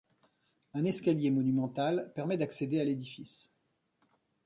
Un 0.73 0.85
escalier 0.85 1.29
monumental 1.29 2.11
permet 2.15 2.35
d'accéder 2.35 2.81
à 2.81 2.83
l'édifice. 2.83 3.51